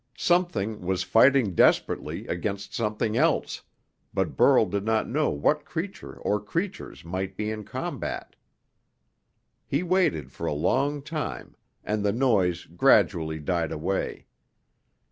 [0.17, 3.61] Something was fighting desperately against something else,
[4.15, 8.35] but Burl did not know what creature or creatures might be in combat.
[9.67, 14.25] He waited for a long time, and the noise gradually died away.